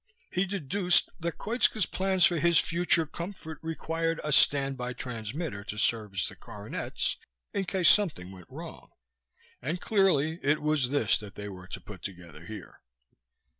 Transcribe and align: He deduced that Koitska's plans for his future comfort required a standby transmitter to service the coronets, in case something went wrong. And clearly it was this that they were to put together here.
He 0.31 0.47
deduced 0.47 1.11
that 1.19 1.37
Koitska's 1.37 1.85
plans 1.85 2.25
for 2.25 2.39
his 2.39 2.57
future 2.57 3.05
comfort 3.05 3.59
required 3.61 4.19
a 4.23 4.31
standby 4.31 4.93
transmitter 4.93 5.63
to 5.65 5.77
service 5.77 6.27
the 6.27 6.35
coronets, 6.35 7.17
in 7.53 7.65
case 7.65 7.87
something 7.89 8.31
went 8.31 8.49
wrong. 8.49 8.89
And 9.61 9.79
clearly 9.79 10.39
it 10.41 10.59
was 10.59 10.89
this 10.89 11.19
that 11.19 11.35
they 11.35 11.49
were 11.49 11.67
to 11.67 11.79
put 11.79 12.01
together 12.01 12.43
here. 12.47 12.79